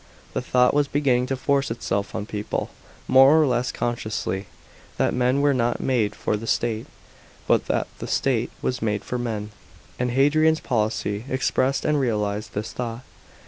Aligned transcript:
The 0.33 0.41
thought 0.41 0.73
was 0.73 0.87
beginning 0.87 1.27
to 1.27 1.35
force 1.37 1.69
itself 1.69 2.15
on 2.15 2.25
people, 2.25 2.71
more 3.07 3.39
or 3.39 3.45
less 3.45 3.71
consciously, 3.71 4.47
that 4.97 5.13
men 5.13 5.41
were 5.41 5.53
not 5.53 5.79
made 5.79 6.15
for 6.15 6.35
the 6.35 6.47
state, 6.47 6.87
but 7.45 7.67
that 7.67 7.87
the 7.99 8.07
state 8.07 8.49
was 8.63 8.81
made 8.81 9.03
for 9.05 9.19
men; 9.19 9.51
and 9.99 10.09
Hadrian's 10.09 10.59
policy 10.59 11.25
expressed 11.29 11.85
and 11.85 11.99
realised 11.99 12.55
this 12.55 12.73
thought. 12.73 13.03